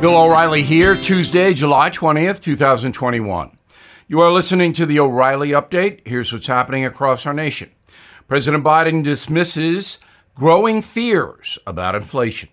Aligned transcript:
Bill 0.00 0.16
O'Reilly 0.16 0.62
here, 0.62 0.94
Tuesday, 0.94 1.52
July 1.52 1.90
20th, 1.90 2.40
2021. 2.40 3.58
You 4.06 4.20
are 4.20 4.30
listening 4.30 4.72
to 4.74 4.86
the 4.86 5.00
O'Reilly 5.00 5.48
Update. 5.48 6.06
Here's 6.06 6.32
what's 6.32 6.46
happening 6.46 6.84
across 6.84 7.26
our 7.26 7.34
nation. 7.34 7.72
President 8.28 8.62
Biden 8.62 9.02
dismisses 9.02 9.98
growing 10.36 10.82
fears 10.82 11.58
about 11.66 11.96
inflation. 11.96 12.48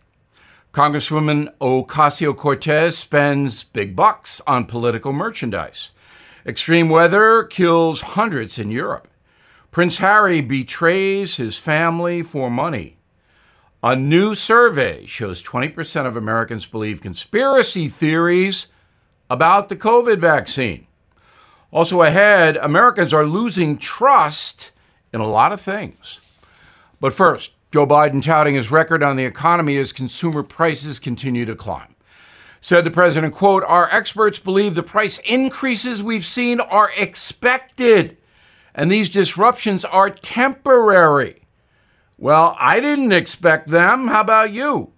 Congresswoman 0.74 1.56
Ocasio 1.60 2.36
Cortez 2.36 2.98
spends 2.98 3.64
big 3.64 3.96
bucks 3.96 4.42
on 4.48 4.66
political 4.66 5.14
merchandise. 5.14 5.92
Extreme 6.48 6.90
weather 6.90 7.44
kills 7.44 8.02
hundreds 8.02 8.58
in 8.58 8.72
Europe. 8.72 9.08
Prince 9.70 10.00
Harry 10.00 10.42
betrays 10.42 11.38
his 11.38 11.60
family 11.60 12.24
for 12.24 12.50
money. 12.50 12.98
A 13.86 13.96
new 13.96 14.34
survey 14.34 15.06
shows 15.06 15.44
20% 15.44 16.08
of 16.08 16.18
Americans 16.18 16.66
believe 16.66 17.04
conspiracy 17.04 17.88
theories 17.88 18.66
about 19.30 19.70
the 19.70 19.76
COVID 19.76 20.18
vaccine. 20.18 20.88
Also 21.70 22.02
ahead, 22.02 22.58
Americans 22.58 23.14
are 23.14 23.28
losing 23.28 23.78
trust 23.78 24.72
in 25.14 25.22
a 25.22 25.28
lot 25.28 25.52
of 25.52 25.62
things. 25.62 26.20
But 27.00 27.14
first, 27.14 27.52
Joe 27.72 27.86
Biden 27.86 28.24
touting 28.24 28.56
his 28.56 28.72
record 28.72 29.04
on 29.04 29.18
the 29.18 29.26
economy 29.26 29.78
as 29.78 29.92
consumer 29.92 30.42
prices 30.42 30.98
continue 30.98 31.46
to 31.46 31.56
climb. 31.56 31.94
Said 32.62 32.86
the 32.86 32.90
president, 32.90 33.36
quote, 33.36 33.62
Our 33.68 33.88
experts 33.92 34.40
believe 34.40 34.74
the 34.74 34.82
price 34.82 35.20
increases 35.20 36.02
we've 36.02 36.26
seen 36.26 36.60
are 36.60 36.90
expected, 36.98 38.18
and 38.74 38.92
these 38.92 39.12
disruptions 39.12 39.86
are 39.86 40.10
temporary. 40.10 41.45
Well, 42.26 42.56
I 42.60 42.80
didn't 42.80 43.12
expect 43.12 43.68
them. 43.68 44.08
How 44.08 44.22
about 44.22 44.52
you? 44.52 44.94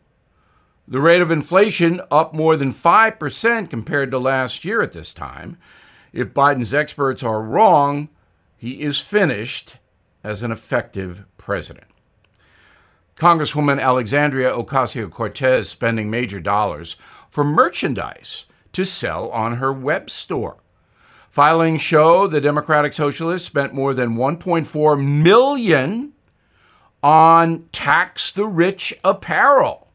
The 0.87 1.01
rate 1.01 1.21
of 1.21 1.29
inflation 1.29 1.99
up 2.09 2.33
more 2.33 2.55
than 2.55 2.73
5% 2.73 3.69
compared 3.69 4.11
to 4.11 4.17
last 4.17 4.63
year 4.63 4.81
at 4.81 4.93
this 4.93 5.13
time. 5.13 5.57
If 6.13 6.29
Biden's 6.29 6.73
experts 6.73 7.23
are 7.23 7.41
wrong, 7.41 8.07
he 8.55 8.79
is 8.79 9.01
finished 9.01 9.75
as 10.23 10.41
an 10.41 10.53
effective 10.53 11.25
president. 11.37 11.87
Congresswoman 13.17 13.81
Alexandria 13.81 14.53
Ocasio 14.53 15.11
Cortez 15.11 15.67
spending 15.67 16.09
major 16.09 16.39
dollars 16.39 16.95
for 17.29 17.43
merchandise 17.43 18.45
to 18.71 18.85
sell 18.85 19.27
on 19.31 19.57
her 19.57 19.73
web 19.73 20.09
store. 20.09 20.59
Filings 21.29 21.81
show 21.81 22.25
the 22.25 22.39
Democratic 22.39 22.93
Socialists 22.93 23.45
spent 23.45 23.73
more 23.73 23.93
than 23.93 24.15
1.4 24.15 25.05
million 25.05 26.13
on 27.07 27.63
Tax 27.71 28.33
the 28.33 28.45
Rich 28.45 28.93
apparel. 29.01 29.87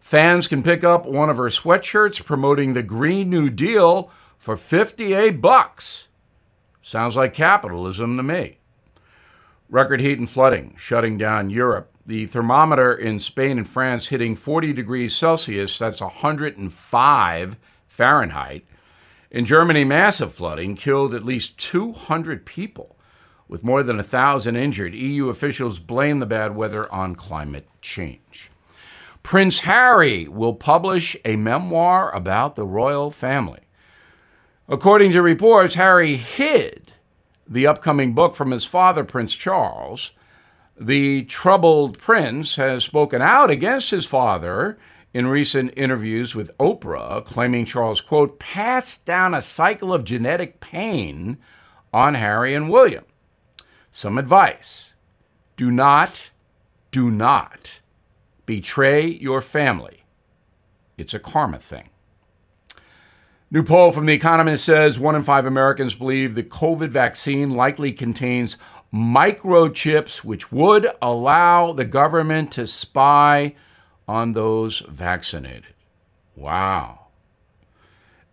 Fans 0.00 0.48
can 0.48 0.60
pick 0.64 0.82
up 0.82 1.06
one 1.06 1.30
of 1.30 1.36
her 1.36 1.44
sweatshirts 1.44 2.24
promoting 2.24 2.72
the 2.72 2.82
Green 2.82 3.30
New 3.30 3.48
Deal 3.48 4.10
for 4.38 4.56
58 4.56 5.40
bucks. 5.40 6.08
Sounds 6.82 7.14
like 7.14 7.32
capitalism 7.32 8.16
to 8.16 8.24
me. 8.24 8.58
Record 9.68 10.00
heat 10.00 10.18
and 10.18 10.28
flooding 10.28 10.74
shutting 10.76 11.16
down 11.16 11.48
Europe. 11.48 11.92
The 12.04 12.26
thermometer 12.26 12.92
in 12.92 13.20
Spain 13.20 13.56
and 13.56 13.68
France 13.68 14.08
hitting 14.08 14.34
40 14.34 14.72
degrees 14.72 15.14
Celsius, 15.14 15.78
that's 15.78 16.00
105 16.00 17.56
Fahrenheit. 17.86 18.66
In 19.30 19.46
Germany, 19.46 19.84
massive 19.84 20.34
flooding 20.34 20.74
killed 20.74 21.14
at 21.14 21.24
least 21.24 21.56
200 21.58 22.44
people 22.44 22.96
with 23.52 23.62
more 23.62 23.82
than 23.82 24.00
a 24.00 24.02
thousand 24.02 24.56
injured, 24.56 24.94
EU 24.94 25.28
officials 25.28 25.78
blame 25.78 26.20
the 26.20 26.26
bad 26.26 26.56
weather 26.56 26.90
on 26.90 27.14
climate 27.14 27.68
change. 27.82 28.50
Prince 29.22 29.60
Harry 29.60 30.26
will 30.26 30.54
publish 30.54 31.14
a 31.26 31.36
memoir 31.36 32.10
about 32.14 32.56
the 32.56 32.64
royal 32.64 33.10
family. 33.10 33.60
According 34.70 35.12
to 35.12 35.20
reports, 35.20 35.74
Harry 35.74 36.16
hid 36.16 36.92
the 37.46 37.66
upcoming 37.66 38.14
book 38.14 38.34
from 38.34 38.52
his 38.52 38.64
father, 38.64 39.04
Prince 39.04 39.34
Charles. 39.34 40.12
The 40.80 41.24
troubled 41.24 41.98
prince 41.98 42.56
has 42.56 42.84
spoken 42.84 43.20
out 43.20 43.50
against 43.50 43.90
his 43.90 44.06
father 44.06 44.78
in 45.12 45.26
recent 45.26 45.74
interviews 45.76 46.34
with 46.34 46.56
Oprah, 46.56 47.22
claiming 47.26 47.66
Charles, 47.66 48.00
quote, 48.00 48.38
passed 48.38 49.04
down 49.04 49.34
a 49.34 49.42
cycle 49.42 49.92
of 49.92 50.04
genetic 50.04 50.58
pain 50.60 51.36
on 51.92 52.14
Harry 52.14 52.54
and 52.54 52.70
William. 52.70 53.04
Some 53.92 54.16
advice 54.16 54.94
do 55.56 55.70
not, 55.70 56.30
do 56.90 57.10
not 57.10 57.80
betray 58.46 59.06
your 59.06 59.42
family. 59.42 60.04
It's 60.96 61.14
a 61.14 61.18
karma 61.18 61.58
thing. 61.58 61.90
New 63.50 63.62
poll 63.62 63.92
from 63.92 64.06
The 64.06 64.14
Economist 64.14 64.64
says 64.64 64.98
one 64.98 65.14
in 65.14 65.22
five 65.22 65.44
Americans 65.44 65.94
believe 65.94 66.34
the 66.34 66.42
COVID 66.42 66.88
vaccine 66.88 67.50
likely 67.50 67.92
contains 67.92 68.56
microchips, 68.94 70.24
which 70.24 70.50
would 70.50 70.88
allow 71.02 71.74
the 71.74 71.84
government 71.84 72.50
to 72.52 72.66
spy 72.66 73.54
on 74.08 74.32
those 74.32 74.80
vaccinated. 74.88 75.74
Wow. 76.34 77.08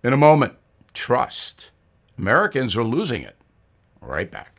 In 0.03 0.13
a 0.13 0.17
moment, 0.17 0.53
trust. 0.93 1.71
Americans 2.17 2.77
are 2.77 2.83
losing 2.83 3.21
it. 3.21 3.35
Right 3.99 4.31
back. 4.31 4.58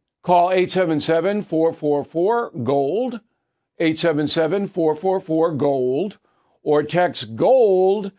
Call 0.23 0.51
877 0.51 1.41
444 1.41 2.51
GOLD, 2.63 3.21
877 3.79 4.67
444 4.67 5.53
GOLD, 5.53 6.17
or 6.61 6.83
text 6.83 7.35
GOLD 7.35 8.11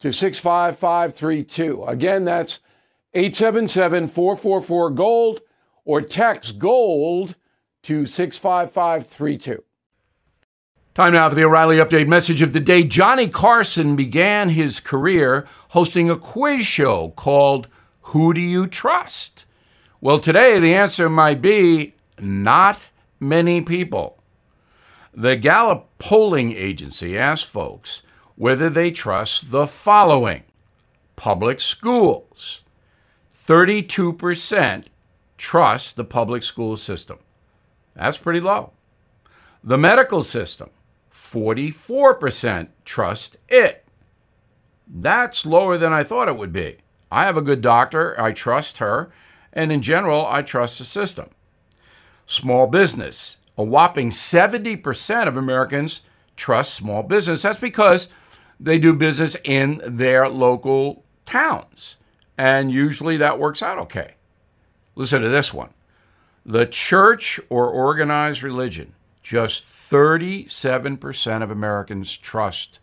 to 0.00 0.12
65532. 0.12 1.84
Again, 1.84 2.24
that's 2.24 2.60
877 3.14 4.08
444 4.08 4.90
GOLD, 4.90 5.40
or 5.84 6.00
text 6.00 6.58
GOLD 6.58 7.36
to 7.82 8.06
65532. 8.06 9.62
Time 10.94 11.12
now 11.14 11.28
for 11.28 11.34
the 11.34 11.44
O'Reilly 11.44 11.76
Update 11.76 12.06
message 12.06 12.42
of 12.42 12.52
the 12.52 12.60
day. 12.60 12.84
Johnny 12.84 13.28
Carson 13.28 13.96
began 13.96 14.50
his 14.50 14.78
career 14.78 15.46
hosting 15.70 16.10
a 16.10 16.16
quiz 16.16 16.66
show 16.66 17.10
called 17.10 17.68
Who 18.00 18.34
Do 18.34 18.40
You 18.40 18.66
Trust? 18.66 19.46
Well, 20.02 20.18
today 20.18 20.58
the 20.58 20.74
answer 20.74 21.08
might 21.08 21.40
be 21.40 21.94
not 22.18 22.80
many 23.20 23.60
people. 23.60 24.18
The 25.14 25.36
Gallup 25.36 25.96
polling 25.98 26.56
agency 26.56 27.16
asked 27.16 27.46
folks 27.46 28.02
whether 28.34 28.68
they 28.68 28.90
trust 28.90 29.52
the 29.52 29.64
following 29.64 30.42
public 31.14 31.60
schools. 31.60 32.62
32% 33.32 34.86
trust 35.38 35.94
the 35.94 36.02
public 36.02 36.42
school 36.42 36.76
system. 36.76 37.20
That's 37.94 38.16
pretty 38.16 38.40
low. 38.40 38.72
The 39.62 39.78
medical 39.78 40.24
system, 40.24 40.70
44% 41.14 42.70
trust 42.84 43.36
it. 43.48 43.84
That's 44.84 45.46
lower 45.46 45.78
than 45.78 45.92
I 45.92 46.02
thought 46.02 46.26
it 46.26 46.36
would 46.36 46.52
be. 46.52 46.78
I 47.08 47.26
have 47.26 47.36
a 47.36 47.40
good 47.40 47.60
doctor, 47.60 48.20
I 48.20 48.32
trust 48.32 48.78
her, 48.78 49.12
and 49.52 49.72
in 49.72 49.82
general, 49.82 50.26
I 50.26 50.42
trust 50.42 50.78
the 50.78 50.84
system. 50.84 51.30
Small 52.26 52.66
business. 52.66 53.36
A 53.58 53.64
whopping 53.64 54.10
70% 54.10 55.28
of 55.28 55.36
Americans 55.36 56.00
trust 56.36 56.74
small 56.74 57.02
business. 57.02 57.42
That's 57.42 57.60
because 57.60 58.08
they 58.58 58.78
do 58.78 58.94
business 58.94 59.36
in 59.44 59.82
their 59.84 60.28
local 60.28 61.04
towns. 61.26 61.96
and 62.38 62.72
usually 62.72 63.16
that 63.18 63.38
works 63.38 63.62
out 63.62 63.78
okay. 63.78 64.14
Listen 64.94 65.22
to 65.22 65.28
this 65.28 65.52
one. 65.52 65.70
The 66.44 66.66
church 66.66 67.38
or 67.50 67.68
organized 67.68 68.42
religion, 68.42 68.94
just 69.22 69.62
37% 69.64 71.42
of 71.42 71.50
Americans 71.50 72.16
trust 72.16 72.80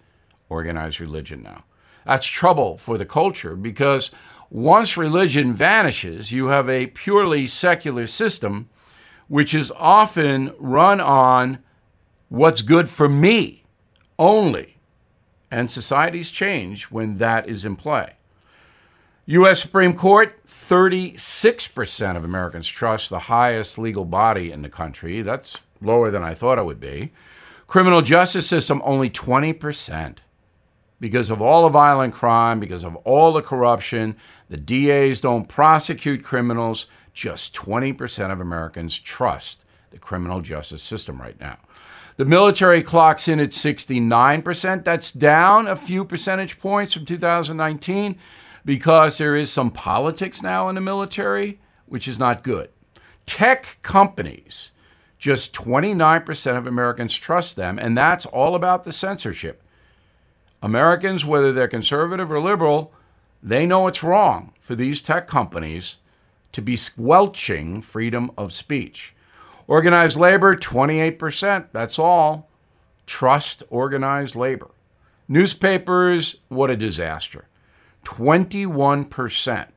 organized 0.49 0.99
religion 0.99 1.41
now. 1.43 1.63
That's 2.05 2.25
trouble 2.27 2.77
for 2.77 2.97
the 2.97 3.05
culture 3.05 3.55
because 3.55 4.11
once 4.49 4.97
religion 4.97 5.53
vanishes, 5.53 6.31
you 6.31 6.47
have 6.47 6.69
a 6.69 6.87
purely 6.87 7.45
secular 7.47 8.07
system 8.07 8.69
which 9.27 9.53
is 9.53 9.71
often 9.77 10.53
run 10.57 10.99
on 10.99 11.59
what's 12.29 12.61
good 12.61 12.89
for 12.89 13.07
me 13.07 13.63
only. 14.17 14.77
And 15.51 15.71
societies 15.71 16.31
change 16.31 16.85
when 16.85 17.17
that 17.17 17.47
is 17.47 17.63
in 17.63 17.75
play. 17.75 18.13
U.S. 19.27 19.61
Supreme 19.61 19.95
Court, 19.95 20.43
36% 20.47 22.17
of 22.17 22.23
Americans 22.23 22.67
trust 22.67 23.09
the 23.09 23.19
highest 23.19 23.77
legal 23.77 24.05
body 24.05 24.51
in 24.51 24.63
the 24.63 24.69
country. 24.69 25.21
That's 25.21 25.57
lower 25.81 26.09
than 26.09 26.23
I 26.23 26.33
thought 26.33 26.57
it 26.57 26.65
would 26.65 26.79
be. 26.79 27.11
Criminal 27.67 28.01
justice 28.01 28.47
system, 28.47 28.81
only 28.83 29.09
20%. 29.09 30.17
Because 30.99 31.29
of 31.29 31.41
all 31.41 31.63
the 31.63 31.69
violent 31.69 32.13
crime, 32.13 32.59
because 32.59 32.83
of 32.83 32.95
all 32.97 33.31
the 33.31 33.41
corruption, 33.41 34.17
the 34.49 34.57
DAs 34.57 35.21
don't 35.21 35.47
prosecute 35.47 36.23
criminals. 36.23 36.87
Just 37.13 37.53
20% 37.53 38.31
of 38.31 38.39
Americans 38.39 38.97
trust 38.97 39.63
the 39.91 39.99
criminal 39.99 40.41
justice 40.41 40.83
system 40.83 41.21
right 41.21 41.39
now. 41.39 41.57
The 42.17 42.25
military 42.25 42.83
clocks 42.83 43.29
in 43.29 43.39
at 43.39 43.51
69%. 43.51 44.83
That's 44.83 45.11
down 45.11 45.67
a 45.67 45.75
few 45.77 46.03
percentage 46.03 46.59
points 46.59 46.93
from 46.93 47.05
2019 47.05 48.17
because 48.65 49.17
there 49.17 49.37
is 49.37 49.51
some 49.51 49.71
politics 49.71 50.41
now 50.41 50.67
in 50.67 50.75
the 50.75 50.81
military, 50.81 51.61
which 51.85 52.09
is 52.09 52.19
not 52.19 52.43
good. 52.43 52.69
Tech 53.25 53.77
companies, 53.83 54.71
just 55.17 55.53
29% 55.53 56.57
of 56.57 56.67
Americans 56.67 57.15
trust 57.15 57.55
them, 57.55 57.79
and 57.79 57.97
that's 57.97 58.25
all 58.25 58.53
about 58.53 58.83
the 58.83 58.91
censorship. 58.91 59.63
Americans, 60.61 61.25
whether 61.25 61.51
they're 61.51 61.67
conservative 61.67 62.31
or 62.31 62.41
liberal, 62.41 62.93
they 63.41 63.65
know 63.65 63.87
it's 63.87 64.03
wrong 64.03 64.53
for 64.59 64.75
these 64.75 65.01
tech 65.01 65.27
companies 65.27 65.97
to 66.51 66.61
be 66.61 66.75
squelching 66.75 67.81
freedom 67.81 68.31
of 68.37 68.51
speech. 68.51 69.13
Organized 69.67 70.17
labor, 70.17 70.55
28%. 70.55 71.67
That's 71.71 71.99
all. 71.99 72.49
Trust 73.05 73.63
organized 73.69 74.35
labor. 74.35 74.71
Newspapers, 75.27 76.37
what 76.47 76.71
a 76.71 76.75
disaster. 76.75 77.45
21% 78.03 79.67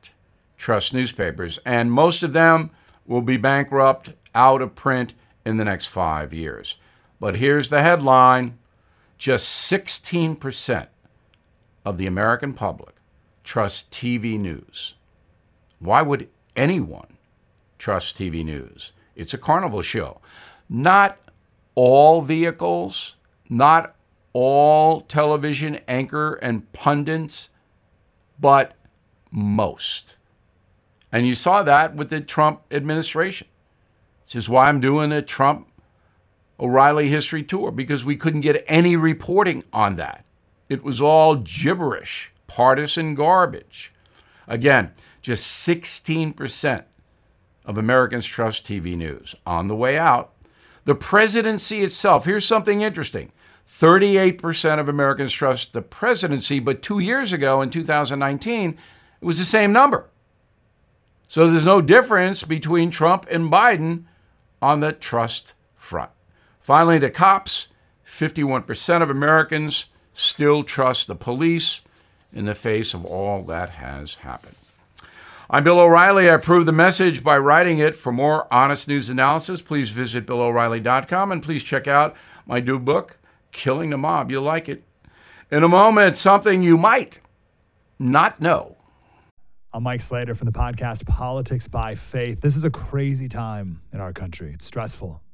trust 0.57 0.93
newspapers, 0.93 1.59
and 1.65 1.91
most 1.91 2.23
of 2.23 2.33
them 2.33 2.71
will 3.05 3.21
be 3.21 3.37
bankrupt, 3.37 4.13
out 4.33 4.61
of 4.61 4.75
print 4.75 5.13
in 5.45 5.57
the 5.57 5.65
next 5.65 5.87
five 5.87 6.33
years. 6.33 6.77
But 7.19 7.35
here's 7.35 7.69
the 7.69 7.81
headline 7.81 8.57
just 9.23 9.71
16% 9.71 10.87
of 11.85 11.97
the 11.97 12.05
American 12.05 12.51
public 12.51 12.95
trust 13.45 13.89
TV 13.89 14.37
news. 14.37 14.95
Why 15.79 16.01
would 16.01 16.27
anyone 16.57 17.15
trust 17.79 18.17
TV 18.17 18.43
news? 18.43 18.91
It's 19.15 19.33
a 19.33 19.37
carnival 19.37 19.81
show. 19.81 20.19
Not 20.67 21.19
all 21.73 22.21
vehicles, 22.21 23.15
not 23.47 23.95
all 24.33 24.99
television 24.99 25.79
anchor 25.87 26.33
and 26.33 26.69
pundits 26.73 27.47
but 28.37 28.73
most. 29.31 30.17
And 31.13 31.25
you 31.25 31.35
saw 31.35 31.63
that 31.63 31.95
with 31.95 32.09
the 32.09 32.19
Trump 32.19 32.63
administration, 32.69 33.47
which 34.25 34.35
is 34.35 34.49
why 34.49 34.67
I'm 34.67 34.81
doing 34.81 35.13
a 35.13 35.21
Trump 35.21 35.69
O'Reilly 36.63 37.09
history 37.09 37.43
tour, 37.43 37.71
because 37.71 38.05
we 38.05 38.15
couldn't 38.15 38.41
get 38.41 38.63
any 38.67 38.95
reporting 38.95 39.65
on 39.73 39.97
that. 39.97 40.23
It 40.69 40.81
was 40.81 41.01
all 41.01 41.35
gibberish, 41.35 42.31
partisan 42.47 43.15
garbage. 43.15 43.91
Again, 44.47 44.93
just 45.21 45.67
16% 45.67 46.85
of 47.65 47.77
Americans 47.77 48.25
trust 48.25 48.63
TV 48.65 48.95
news. 48.95 49.35
On 49.45 49.67
the 49.67 49.75
way 49.75 49.97
out, 49.97 50.31
the 50.85 50.95
presidency 50.95 51.83
itself, 51.83 52.25
here's 52.25 52.45
something 52.45 52.81
interesting 52.81 53.33
38% 53.67 54.79
of 54.79 54.87
Americans 54.87 55.33
trust 55.33 55.73
the 55.73 55.81
presidency, 55.81 56.59
but 56.59 56.81
two 56.81 56.99
years 56.99 57.33
ago 57.33 57.61
in 57.61 57.69
2019, 57.69 58.77
it 59.21 59.25
was 59.25 59.37
the 59.37 59.45
same 59.45 59.73
number. 59.73 60.09
So 61.27 61.49
there's 61.49 61.65
no 61.65 61.81
difference 61.81 62.43
between 62.43 62.89
Trump 62.89 63.25
and 63.29 63.51
Biden 63.51 64.03
on 64.61 64.79
the 64.79 64.93
trust 64.93 65.53
front. 65.75 66.11
Finally, 66.63 66.97
the 66.97 67.09
cops 67.09 67.67
51% 68.07 69.01
of 69.01 69.09
Americans 69.09 69.87
still 70.13 70.63
trust 70.63 71.07
the 71.07 71.15
police 71.15 71.81
in 72.31 72.45
the 72.45 72.55
face 72.55 72.93
of 72.93 73.03
all 73.03 73.43
that 73.43 73.71
has 73.71 74.15
happened. 74.15 74.55
I'm 75.49 75.65
Bill 75.65 75.79
O'Reilly. 75.79 76.29
I 76.29 76.35
approve 76.35 76.65
the 76.65 76.71
message 76.71 77.21
by 77.21 77.37
writing 77.37 77.79
it. 77.79 77.97
For 77.97 78.13
more 78.13 78.51
honest 78.51 78.87
news 78.87 79.09
analysis, 79.09 79.61
please 79.61 79.89
visit 79.89 80.25
BillO'Reilly.com 80.25 81.33
and 81.33 81.43
please 81.43 81.63
check 81.63 81.85
out 81.85 82.15
my 82.45 82.61
new 82.61 82.79
book, 82.79 83.17
Killing 83.51 83.89
the 83.89 83.97
Mob. 83.97 84.31
You'll 84.31 84.43
like 84.43 84.69
it. 84.69 84.83
In 85.51 85.63
a 85.63 85.67
moment, 85.67 86.15
something 86.15 86.63
you 86.63 86.77
might 86.77 87.19
not 87.99 88.39
know. 88.39 88.77
I'm 89.73 89.83
Mike 89.83 90.01
Slater 90.01 90.33
from 90.33 90.45
the 90.45 90.51
podcast 90.51 91.05
Politics 91.07 91.67
by 91.67 91.95
Faith. 91.95 92.39
This 92.39 92.55
is 92.55 92.63
a 92.63 92.69
crazy 92.69 93.27
time 93.27 93.81
in 93.91 93.99
our 93.99 94.13
country. 94.13 94.53
It's 94.53 94.65
stressful, 94.65 95.21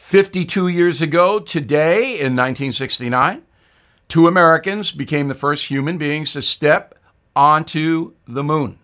52 0.00 0.66
years 0.66 1.00
ago 1.00 1.38
today, 1.38 2.18
in 2.18 2.34
1969, 2.34 3.42
two 4.08 4.26
Americans 4.26 4.90
became 4.90 5.28
the 5.28 5.34
first 5.34 5.66
human 5.66 5.98
beings 5.98 6.32
to 6.32 6.42
step 6.42 6.96
onto 7.36 8.14
the 8.26 8.42
moon. 8.42 8.80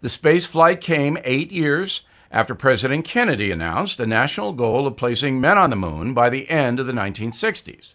The 0.00 0.08
space 0.08 0.46
flight 0.46 0.80
came 0.80 1.18
eight 1.24 1.52
years 1.52 2.02
after 2.30 2.54
President 2.54 3.04
Kennedy 3.04 3.50
announced 3.50 3.98
the 3.98 4.06
national 4.06 4.52
goal 4.52 4.86
of 4.86 4.96
placing 4.96 5.42
men 5.42 5.58
on 5.58 5.68
the 5.68 5.76
moon 5.76 6.14
by 6.14 6.30
the 6.30 6.48
end 6.48 6.80
of 6.80 6.86
the 6.86 6.94
1960s. 6.94 7.92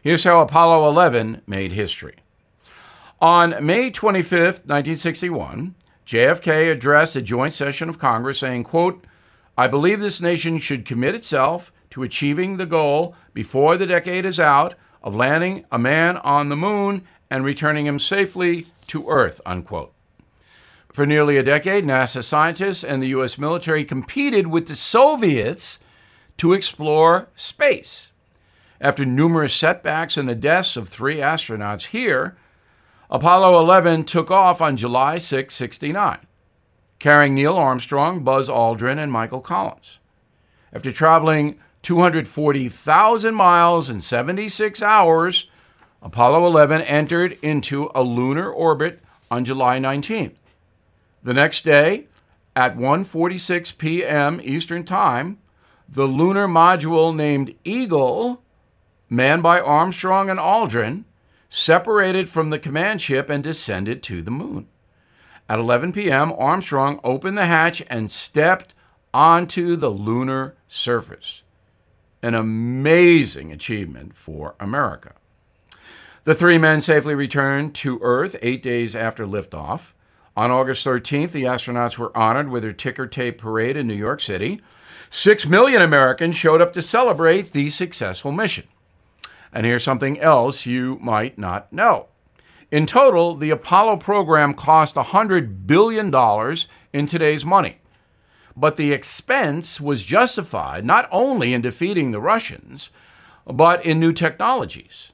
Here's 0.00 0.22
how 0.22 0.40
Apollo 0.40 0.88
11 0.88 1.42
made 1.48 1.72
history. 1.72 2.16
On 3.20 3.56
May 3.64 3.90
25, 3.90 4.30
1961, 4.66 5.74
JFK 6.06 6.70
addressed 6.70 7.16
a 7.16 7.22
joint 7.22 7.54
session 7.54 7.88
of 7.88 7.98
Congress 7.98 8.38
saying, 8.38 8.62
quote, 8.62 9.04
I 9.56 9.66
believe 9.68 10.00
this 10.00 10.20
nation 10.20 10.58
should 10.58 10.84
commit 10.84 11.14
itself 11.14 11.72
to 11.90 12.02
achieving 12.02 12.56
the 12.56 12.66
goal 12.66 13.14
before 13.32 13.76
the 13.76 13.86
decade 13.86 14.24
is 14.24 14.38
out 14.38 14.74
of 15.02 15.16
landing 15.16 15.64
a 15.72 15.78
man 15.78 16.18
on 16.18 16.48
the 16.48 16.56
moon 16.56 17.06
and 17.30 17.44
returning 17.44 17.86
him 17.86 17.98
safely 17.98 18.66
to 18.88 19.08
Earth, 19.08 19.40
unquote. 19.46 19.92
For 20.92 21.06
nearly 21.06 21.36
a 21.36 21.42
decade, 21.42 21.84
NASA 21.84 22.24
scientists 22.24 22.82
and 22.82 23.02
the 23.02 23.08
U.S. 23.08 23.38
military 23.38 23.84
competed 23.84 24.46
with 24.46 24.66
the 24.66 24.76
Soviets 24.76 25.78
to 26.38 26.52
explore 26.52 27.28
space. 27.36 28.12
After 28.80 29.04
numerous 29.04 29.54
setbacks 29.54 30.16
and 30.16 30.28
the 30.28 30.34
deaths 30.34 30.76
of 30.76 30.88
three 30.88 31.16
astronauts 31.16 31.86
here, 31.86 32.36
Apollo 33.10 33.58
11 33.60 34.04
took 34.04 34.30
off 34.30 34.60
on 34.60 34.76
July 34.76 35.18
6, 35.18 35.54
69, 35.54 36.18
carrying 36.98 37.34
Neil 37.34 37.56
Armstrong, 37.56 38.24
Buzz 38.24 38.48
Aldrin, 38.48 38.98
and 38.98 39.12
Michael 39.12 39.40
Collins. 39.40 39.98
After 40.72 40.92
traveling 40.92 41.58
240,000 41.82 43.34
miles 43.34 43.88
in 43.88 44.00
76 44.00 44.82
hours, 44.82 45.48
Apollo 46.02 46.46
11 46.46 46.82
entered 46.82 47.38
into 47.42 47.90
a 47.94 48.02
lunar 48.02 48.50
orbit 48.50 49.00
on 49.30 49.44
July 49.44 49.78
19th. 49.78 50.34
The 51.22 51.34
next 51.34 51.64
day, 51.64 52.06
at 52.54 52.76
1:46 52.76 53.76
p.m. 53.76 54.40
Eastern 54.42 54.84
Time, 54.84 55.38
the 55.88 56.06
lunar 56.06 56.48
module 56.48 57.14
named 57.14 57.54
Eagle, 57.64 58.42
manned 59.10 59.42
by 59.42 59.60
Armstrong 59.60 60.30
and 60.30 60.40
Aldrin, 60.40 61.04
separated 61.50 62.28
from 62.28 62.50
the 62.50 62.58
command 62.58 63.00
ship 63.02 63.28
and 63.28 63.44
descended 63.44 64.02
to 64.04 64.22
the 64.22 64.30
moon. 64.30 64.66
At 65.48 65.58
11 65.58 65.92
p.m., 65.92 66.32
Armstrong 66.32 67.00
opened 67.04 67.38
the 67.38 67.46
hatch 67.46 67.82
and 67.88 68.10
stepped 68.10 68.74
onto 69.14 69.76
the 69.76 69.88
lunar 69.88 70.56
surface. 70.68 71.42
An 72.22 72.34
amazing 72.34 73.52
achievement 73.52 74.16
for 74.16 74.56
America. 74.58 75.14
The 76.24 76.34
three 76.34 76.58
men 76.58 76.80
safely 76.80 77.14
returned 77.14 77.74
to 77.76 78.00
Earth 78.02 78.34
eight 78.42 78.62
days 78.62 78.96
after 78.96 79.24
liftoff. 79.26 79.92
On 80.36 80.50
August 80.50 80.84
13th, 80.84 81.30
the 81.30 81.44
astronauts 81.44 81.96
were 81.96 82.16
honored 82.16 82.50
with 82.50 82.64
their 82.64 82.72
ticker 82.72 83.06
tape 83.06 83.38
parade 83.38 83.76
in 83.76 83.86
New 83.86 83.94
York 83.94 84.20
City. 84.20 84.60
Six 85.08 85.46
million 85.46 85.80
Americans 85.80 86.34
showed 86.34 86.60
up 86.60 86.72
to 86.72 86.82
celebrate 86.82 87.52
the 87.52 87.70
successful 87.70 88.32
mission. 88.32 88.66
And 89.52 89.64
here's 89.64 89.84
something 89.84 90.18
else 90.18 90.66
you 90.66 90.98
might 91.00 91.38
not 91.38 91.72
know. 91.72 92.08
In 92.70 92.84
total, 92.86 93.36
the 93.36 93.50
Apollo 93.50 93.98
program 93.98 94.52
cost 94.52 94.96
$100 94.96 95.66
billion 95.66 96.12
in 96.92 97.06
today's 97.06 97.44
money. 97.44 97.78
But 98.56 98.76
the 98.76 98.92
expense 98.92 99.80
was 99.80 100.04
justified 100.04 100.84
not 100.84 101.08
only 101.12 101.54
in 101.54 101.60
defeating 101.60 102.10
the 102.10 102.20
Russians, 102.20 102.90
but 103.46 103.84
in 103.86 104.00
new 104.00 104.12
technologies. 104.12 105.12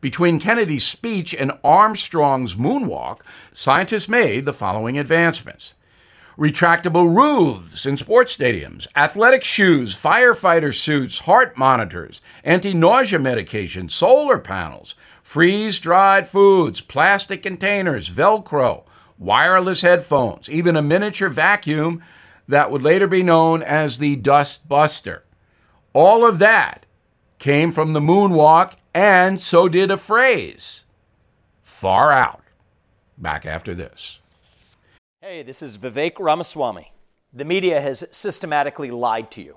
Between 0.00 0.38
Kennedy's 0.38 0.84
speech 0.84 1.34
and 1.34 1.52
Armstrong's 1.64 2.54
moonwalk, 2.54 3.20
scientists 3.52 4.08
made 4.08 4.44
the 4.44 4.52
following 4.52 4.98
advancements 4.98 5.74
retractable 6.38 7.14
roofs 7.14 7.84
in 7.84 7.96
sports 7.96 8.36
stadiums, 8.36 8.86
athletic 8.96 9.44
shoes, 9.44 9.94
firefighter 9.96 10.74
suits, 10.74 11.20
heart 11.20 11.56
monitors, 11.56 12.20
anti 12.42 12.72
nausea 12.72 13.18
medication, 13.18 13.88
solar 13.88 14.38
panels, 14.38 14.94
freeze 15.32 15.78
dried 15.78 16.28
foods, 16.28 16.82
plastic 16.82 17.42
containers, 17.42 18.10
Velcro, 18.10 18.84
wireless 19.18 19.80
headphones, 19.80 20.46
even 20.50 20.76
a 20.76 20.82
miniature 20.82 21.30
vacuum 21.30 22.02
that 22.46 22.70
would 22.70 22.82
later 22.82 23.06
be 23.06 23.22
known 23.22 23.62
as 23.62 23.96
the 23.96 24.14
Dust 24.14 24.68
Buster. 24.68 25.24
All 25.94 26.26
of 26.26 26.38
that 26.38 26.84
came 27.38 27.72
from 27.72 27.94
the 27.94 28.00
moonwalk, 28.00 28.74
and 28.92 29.40
so 29.40 29.70
did 29.70 29.90
a 29.90 29.96
phrase 29.96 30.84
far 31.62 32.12
out. 32.12 32.42
Back 33.16 33.46
after 33.46 33.74
this. 33.74 34.18
Hey, 35.22 35.42
this 35.42 35.62
is 35.62 35.78
Vivek 35.78 36.20
Ramaswamy. 36.20 36.92
The 37.32 37.46
media 37.46 37.80
has 37.80 38.06
systematically 38.10 38.90
lied 38.90 39.30
to 39.30 39.40
you. 39.40 39.56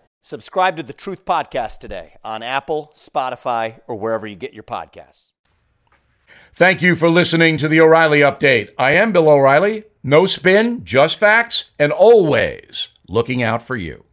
Subscribe 0.23 0.77
to 0.77 0.83
the 0.83 0.93
Truth 0.93 1.25
Podcast 1.25 1.79
today 1.79 2.15
on 2.23 2.43
Apple, 2.43 2.91
Spotify, 2.93 3.81
or 3.87 3.95
wherever 3.95 4.27
you 4.27 4.35
get 4.35 4.53
your 4.53 4.61
podcasts. 4.61 5.31
Thank 6.53 6.83
you 6.83 6.95
for 6.95 7.09
listening 7.09 7.57
to 7.57 7.67
the 7.67 7.81
O'Reilly 7.81 8.19
Update. 8.19 8.69
I 8.77 8.91
am 8.91 9.13
Bill 9.13 9.27
O'Reilly. 9.27 9.85
No 10.03 10.27
spin, 10.27 10.85
just 10.85 11.17
facts, 11.17 11.71
and 11.79 11.91
always 11.91 12.89
looking 13.07 13.41
out 13.41 13.63
for 13.63 13.75
you. 13.75 14.05